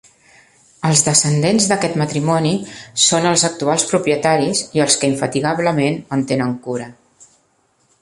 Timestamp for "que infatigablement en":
5.03-6.29